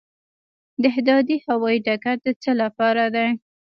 دهدادي 0.83 1.37
هوايي 1.47 1.79
ډګر 1.85 2.17
د 2.25 2.27
څه 2.41 2.51
لپاره 2.61 3.03
دی؟ 3.15 3.27